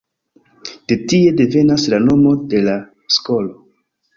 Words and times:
De 0.91 0.95
tie 1.11 1.35
devenas 1.43 1.85
la 1.95 2.01
nomo 2.07 2.35
de 2.55 2.65
la 2.71 2.77
skolo. 3.19 3.55